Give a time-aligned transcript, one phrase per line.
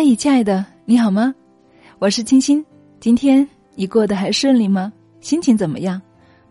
[0.00, 1.34] 嗨，亲爱的，你好吗？
[1.98, 2.64] 我是清新。
[3.00, 4.92] 今天你过得还顺利吗？
[5.20, 6.00] 心情怎么样？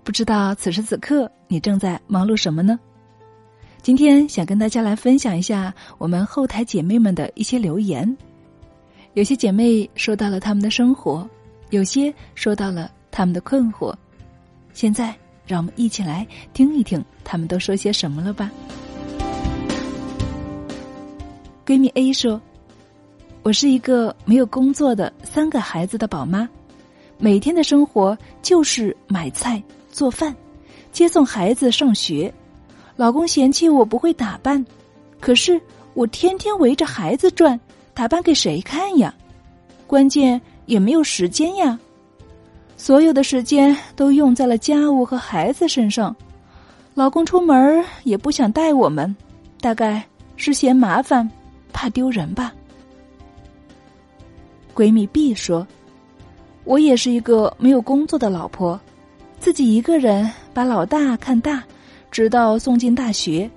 [0.03, 2.77] 不知道此时此刻你正在忙碌什么呢？
[3.81, 8.17] 今天想跟大家来分享一下我们后台姐妹们的一些留言。
[9.13, 11.25] 有些姐妹说到了他们的生活，
[11.69, 13.95] 有些说到了他们的困惑。
[14.73, 18.51] 现在，让我们一起来听一听他们都说些什么了吧。
[21.65, 22.41] 闺蜜 A 说。
[23.47, 26.49] 我是一个没有工作的三个孩子的宝妈，
[27.17, 30.35] 每天的生活就是买菜、做饭、
[30.91, 32.29] 接送孩子上学。
[32.97, 34.65] 老公嫌弃我不会打扮，
[35.21, 35.57] 可是
[35.93, 37.57] 我天天围着孩子转，
[37.93, 39.15] 打扮给谁看呀？
[39.87, 41.79] 关键也没有时间呀，
[42.75, 46.13] 所有的时间都用在了家务和孩子身上。
[46.95, 49.15] 老公出门也不想带我们，
[49.61, 50.05] 大概
[50.35, 51.31] 是嫌麻烦，
[51.71, 52.53] 怕丢人吧。
[54.77, 55.65] 闺蜜 B 说
[56.63, 58.79] ：“我也是一个没有工作的老婆，
[59.39, 61.63] 自己一个人把老大看大，
[62.11, 63.49] 直到送进大学，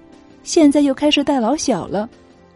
[0.43, 2.09] 现在又开始带老小了。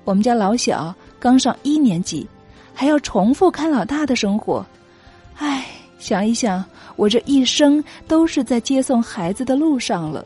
[0.05, 2.27] 我们家老小刚上一年级，
[2.73, 4.65] 还要重复看老大的生活。
[5.37, 5.67] 唉，
[5.99, 6.65] 想一想，
[6.97, 10.25] 我这一生都是在接送孩子的路上了。”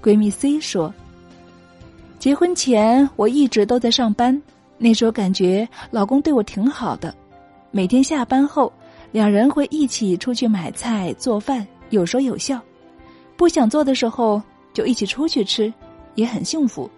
[0.00, 0.94] 闺蜜 C 说
[2.20, 4.40] ：“结婚前我一直都在上班。”
[4.78, 7.14] 那时候感觉老公对我挺好的，
[7.70, 8.72] 每天下班后，
[9.10, 12.60] 两人会一起出去买菜做饭，有说有笑。
[13.36, 14.40] 不想做的时候
[14.72, 15.72] 就一起出去吃，
[16.14, 16.88] 也很幸福。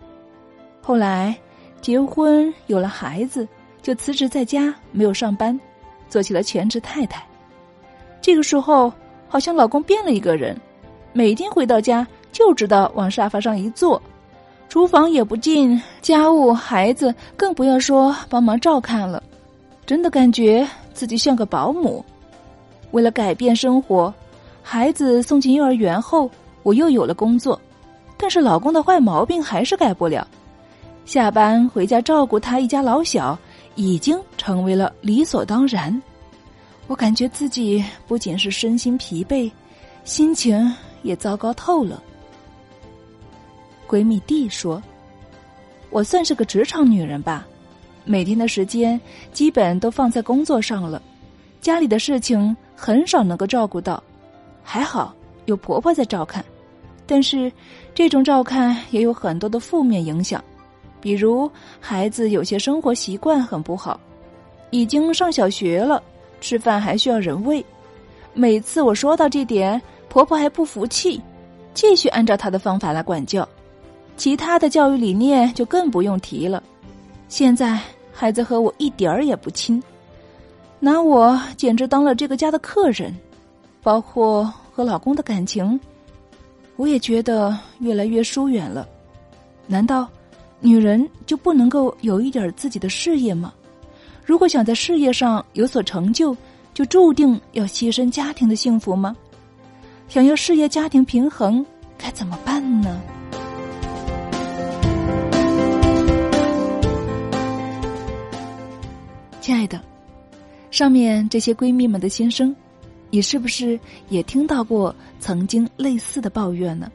[0.83, 1.34] 后来
[1.81, 3.48] 结婚有了孩子，
[3.81, 5.59] 就辞职在家没有上班，
[6.09, 7.25] 做起了全职太太。
[8.20, 8.92] 这个时候
[9.28, 10.55] 好像老公变了一个人，
[11.15, 14.00] 每天回到家就知道往沙发上一坐。
[14.71, 19.21] 厨房也不进，家务、孩子更不要说帮忙照看了，
[19.84, 22.05] 真的感觉自己像个保姆。
[22.93, 24.15] 为了改变生活，
[24.62, 26.31] 孩子送进幼儿园后，
[26.62, 27.61] 我又有了工作，
[28.17, 30.25] 但是老公的坏毛病还是改不了。
[31.05, 33.37] 下班回家照顾他一家老小，
[33.75, 36.00] 已经成为了理所当然。
[36.87, 39.50] 我感觉自己不仅是身心疲惫，
[40.05, 42.00] 心情也糟糕透了。
[43.91, 44.81] 闺蜜 D 说
[45.91, 47.45] ：“我算是个职场女人吧，
[48.05, 49.01] 每天的时间
[49.33, 51.03] 基本都放在工作上了，
[51.61, 54.00] 家里的事情很少能够照顾到。
[54.62, 55.12] 还好
[55.47, 56.45] 有婆婆在照看，
[57.05, 57.50] 但是
[57.93, 60.41] 这种照看也有很多的负面影响，
[61.00, 61.50] 比如
[61.81, 63.99] 孩子有些生活习惯很不好，
[64.71, 66.00] 已经上小学了，
[66.41, 67.65] 吃饭还需要人喂。
[68.34, 71.21] 每次我说到这点，婆婆还不服气，
[71.75, 73.49] 继续按照她的方法来管教。”
[74.20, 76.62] 其他的教育理念就更不用提了。
[77.31, 77.81] 现在
[78.12, 79.82] 孩子和我一点儿也不亲，
[80.78, 83.16] 拿我简直当了这个家的客人。
[83.82, 85.81] 包括和老公的感情，
[86.76, 88.86] 我也觉得越来越疏远了。
[89.66, 90.06] 难道
[90.60, 93.54] 女人就不能够有一点自己的事业吗？
[94.22, 96.37] 如果想在事业上有所成就，
[96.75, 99.16] 就注定要牺牲家庭的幸福吗？
[100.10, 101.64] 想要事业家庭平衡，
[101.97, 103.00] 该怎么办呢？
[109.41, 109.81] 亲爱的，
[110.71, 112.55] 上面这些闺蜜们的心声，
[113.09, 113.81] 你是不是
[114.11, 116.93] 也听到过曾经类似的抱怨呢？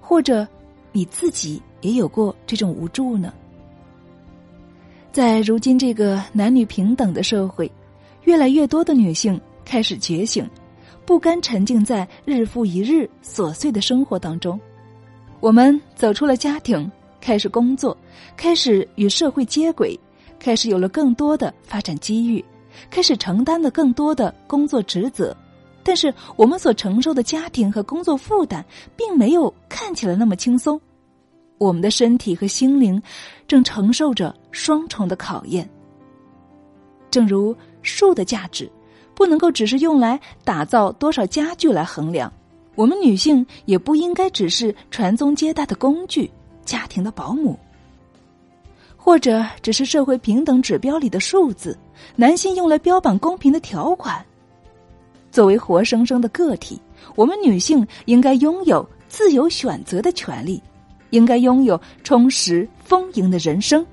[0.00, 0.48] 或者
[0.92, 3.32] 你自己也有过这种无助呢？
[5.12, 7.70] 在如今这个男女平等的社会，
[8.22, 10.48] 越来越多的女性开始觉醒，
[11.04, 14.58] 不甘沉浸在日复一日琐碎的生活当中。
[15.38, 16.90] 我们走出了家庭，
[17.20, 17.94] 开始工作，
[18.36, 19.98] 开始与社会接轨。
[20.44, 22.44] 开始有了更多的发展机遇，
[22.90, 25.34] 开始承担了更多的工作职责，
[25.82, 28.62] 但是我们所承受的家庭和工作负担，
[28.94, 30.78] 并没有看起来那么轻松。
[31.56, 33.02] 我们的身体和心灵
[33.48, 35.66] 正承受着双重的考验。
[37.10, 38.70] 正如树的价值，
[39.14, 42.30] 不能够只是用来打造多少家具来衡量，
[42.74, 46.30] 我们女性也不应该只是传宗接代的工具，
[46.66, 47.58] 家庭的保姆。
[49.04, 51.78] 或者只是社会平等指标里的数字，
[52.16, 54.24] 男性用来标榜公平的条款。
[55.30, 56.80] 作为活生生的个体，
[57.14, 60.58] 我们女性应该拥有自由选择的权利，
[61.10, 63.84] 应该拥有充实丰盈的人生。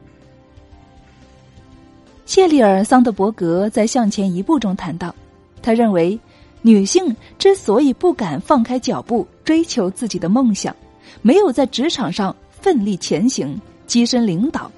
[2.26, 5.14] 谢利尔·桑德伯格在《向前一步》中谈到，
[5.62, 6.18] 他认为
[6.62, 10.74] 女性之所以不敢放开脚步追求自己的梦想，
[11.22, 13.60] 没有在职场上奋力前行、
[13.90, 14.72] 跻身领导。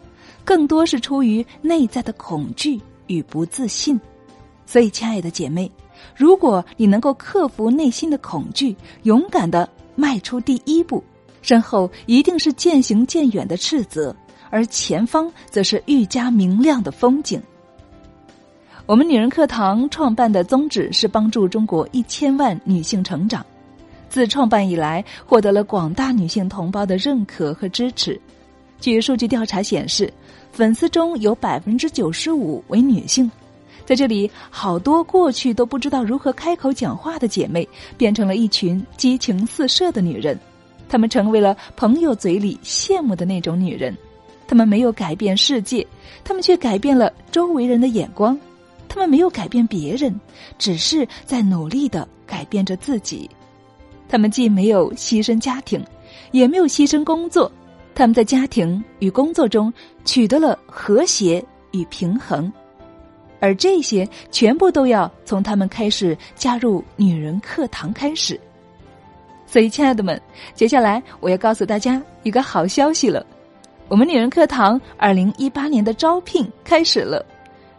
[0.45, 3.99] 更多是出于内在的恐惧与不自信。
[4.65, 5.69] 所以，亲爱的姐妹，
[6.15, 11.03] 如果你能够克服内心的恐惧，勇敢的迈出第一步，
[11.41, 14.15] 身后一定是渐行渐远的斥责，
[14.49, 17.41] 而前方则是愈加明亮的风景。
[18.85, 23.45] 我们女人课堂创办的宗旨是帮助中国一千万女性成长。
[24.09, 28.19] 自创办以来，获得了广大女性同胞的认可和支持。
[28.83, 30.11] 据数据调查显示，
[30.51, 33.31] 粉丝中有百分之九十五为女性。
[33.85, 37.65] 在这里，好多过去都不知道如何开口讲话的姐妹，
[37.95, 40.37] 变成了一群激情四射的女人。
[40.89, 43.95] 她们成为了朋友嘴里羡慕的那种女人。
[44.45, 45.87] 她们没有改变世界，
[46.25, 48.37] 她们却改变了周围人的眼光。
[48.89, 50.13] 他们没有改变别人，
[50.59, 53.29] 只是在努力的改变着自己。
[54.09, 55.81] 他们既没有牺牲家庭，
[56.33, 57.49] 也没有牺牲工作。
[57.95, 59.71] 他们在家庭与工作中
[60.03, 62.51] 取得了和谐与平衡，
[63.39, 68.39] 而这些全部都要从他们开始加入女人课堂开始。
[69.45, 70.19] 所以，亲爱的们，
[70.55, 73.23] 接下来我要告诉大家一个好消息了：
[73.87, 77.23] 我们女人课堂二零一八年的招聘开始了。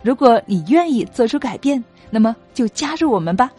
[0.01, 3.51] 如果你愿意做出改变，那么就加入我们吧。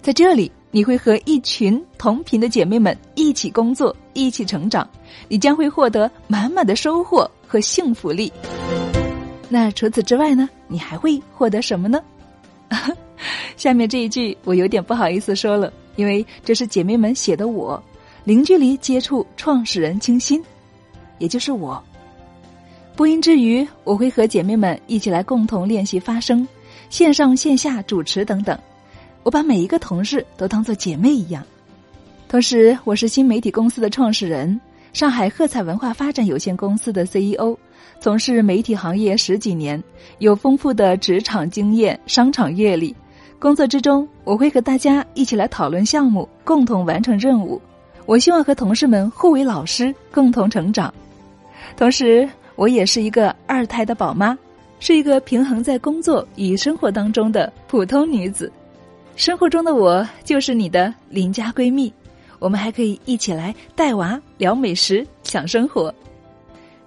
[0.00, 4.88] 在这里，你会和一群同频的姐妹们一起工作，一起成长，
[5.26, 8.30] 你将会获得满满的收获和幸福力。
[9.48, 10.48] 那除此之外呢？
[10.66, 12.02] 你还会获得什么呢？
[13.56, 17.48] 下面这一句我有点不好意思说了，因为这是姐妹们写的。
[17.48, 17.82] 我
[18.24, 20.42] 零距离接触创始人清新，
[21.16, 21.82] 也就是我。
[22.94, 26.46] 播音之余，我会和姐妹们一起来共同练习发声、
[26.90, 28.58] 线上线下主持等等。
[29.28, 31.44] 我把每一个同事都当做姐妹一样。
[32.30, 34.58] 同时，我是新媒体公司的创始人，
[34.94, 37.54] 上海鹤彩文化发展有限公司的 CEO，
[38.00, 39.84] 从事媒体行业十几年，
[40.16, 42.96] 有丰富的职场经验、商场阅历。
[43.38, 47.60] 工作之中，我会和大家一起来讨论项目，共同完成任务。
[48.06, 50.90] 我希望和同事们互为老师，共同成长。
[51.76, 52.26] 同时，
[52.56, 54.38] 我也是一个二胎的宝妈，
[54.80, 58.50] 是一个平衡在工作与生活当中的普通女子。
[59.18, 61.92] 生活中的我就是你的邻家闺蜜，
[62.38, 65.92] 我们还可以一起来带娃、聊美食、享生活。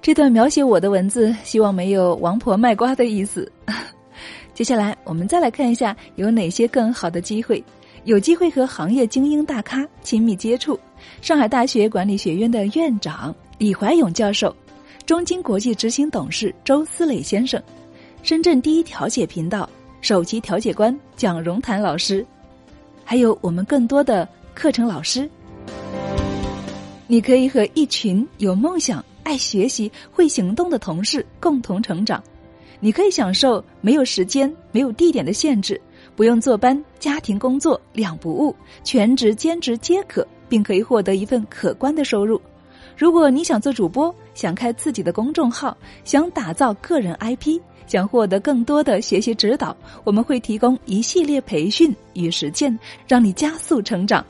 [0.02, 3.52] 这段描写我的文字，希望没有王婆卖瓜的意思。
[4.56, 7.62] 接下来，我们再来看一下有哪些更好的机会，
[8.06, 10.80] 有机会和行业精英大咖亲密接触。
[11.22, 14.56] 上海大学管理学院的院长李怀勇教授。
[15.06, 17.62] 中金国际执行董事周思磊先生，
[18.24, 19.70] 深圳第一调解频道
[20.02, 22.26] 首席调解官蒋荣谭老师，
[23.06, 25.30] 还有我们更多的课程老师。
[27.06, 32.22] 你可以和一群有梦想、爱学习、会行动的同事共同成长。
[32.80, 35.80] 你可以享受没有时间、没有地点的限制，
[36.16, 42.42] 不用坐班，家庭工作两不误，全职兼职皆可，并可以获得一份可观的收入。
[42.98, 47.60] 如果你想做主播，想开自己的公众号，想打造个人 IP，
[47.92, 54.26] 想获得更多的学习指导，我们会提供一系列培训与实践，让你加速成长。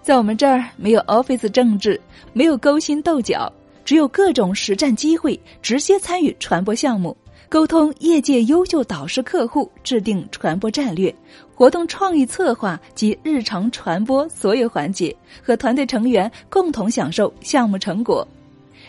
[0.00, 2.00] 在我们这儿，没有 Office 政治，
[2.32, 3.52] 没有勾心斗角，
[3.84, 7.14] 只有各种实战机会，直接参与传播项目。
[7.50, 11.14] 沟通业界优秀导师客户，制定传播战略、
[11.54, 18.26] 活动创意策划及日常传播所有环节，和团队成员共同享受项目成果。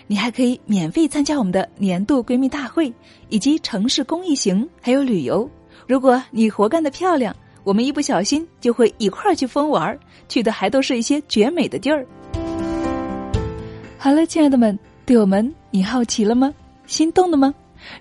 [0.10, 2.92] 你还可以免费参加我们的年度闺蜜大会，
[3.28, 5.50] 以及城市公益行，还有旅游。
[5.86, 7.36] 如果你活干得漂亮，
[7.66, 10.00] 我们一不小心就会一块儿去疯玩儿，
[10.30, 12.06] 去的还都是一些绝美的地儿。
[13.98, 16.54] 好了，亲爱的们，对我们你好奇了吗？
[16.86, 17.54] 心动了吗？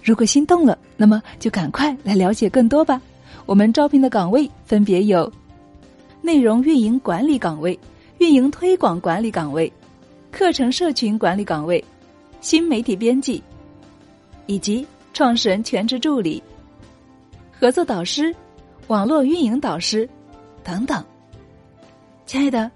[0.02, 3.02] 如果心动了，那么就赶快来了解更多吧。
[3.46, 5.32] 我们招聘的岗位分别有：
[6.22, 7.76] 内容运营管理岗位、
[8.18, 9.72] 运营推广管理岗位、
[10.30, 11.84] 课程社群管理岗位、
[12.46, 13.42] 新媒体编辑，
[14.46, 16.40] 以及创始人全职助理、
[17.58, 18.32] 合作导师、
[18.86, 20.08] 网络运营导师
[20.62, 21.04] 等等。
[22.24, 22.70] 亲爱的，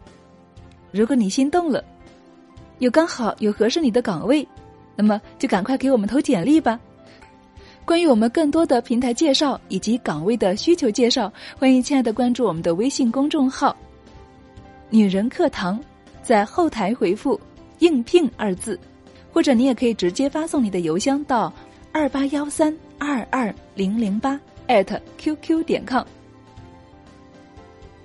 [0.91, 1.85] 如果你心动了，
[2.81, 4.45] 又刚好有合适你的岗位，
[4.97, 6.77] 那么就赶快给我们投简历吧。
[7.85, 13.77] 关于我们更多的平台介绍以及岗位的需求介绍，欢迎亲爱的关注我们的微信公众号
[14.91, 15.79] “女人课堂”，
[16.25, 17.41] 在后台回复
[17.79, 18.77] “应聘”二字，
[19.33, 21.53] 或者你也可以直接发送你的邮箱到
[21.93, 26.05] 二八幺三二二零零八艾特 @QQ 点 com，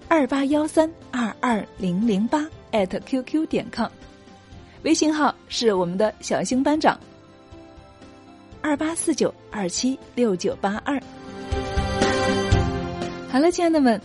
[0.08, 3.90] 二八幺三二二零零八艾特 @QQ 点 com，
[4.84, 7.00] 微信号是我们的小星班长。
[8.62, 11.00] 二八四九二七六九八二。
[13.30, 14.02] 好了，亲爱的们，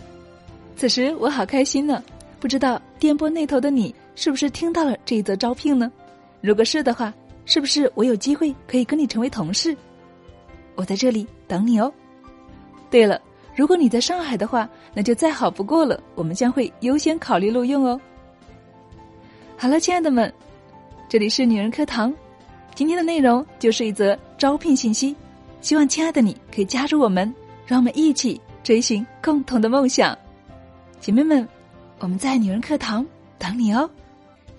[0.75, 2.03] 此时我好开心呢。
[2.39, 5.91] 不知道电波那头的你是不是听到了这一则招聘呢？
[6.41, 7.13] 如果是的话，
[7.45, 9.75] 是不是我有机会可以跟你成为同事？
[10.75, 11.91] 我在这里等你哦。
[12.89, 13.21] 对了，
[13.55, 17.99] 如果你在上海的话，那就再好不过了，我们将会优先考虑录用哦。
[19.55, 20.33] 好了，亲爱的们，
[21.07, 22.13] 这里是女人课堂，
[22.73, 25.15] 今天的内容就是一则招聘信息，
[25.61, 27.31] 希望亲爱的你可以加入我们，
[27.65, 30.17] 让我们一起追寻共同的梦想，
[30.99, 31.47] 姐妹们。
[31.99, 33.05] 我们在女人课堂
[33.37, 33.87] 等你哦，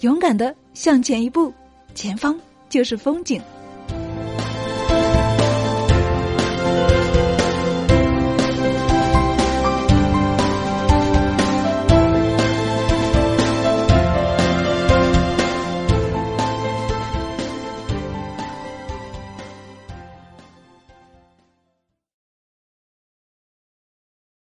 [0.02, 1.52] 勇敢的向前一步，
[1.94, 3.40] 前方就是风景。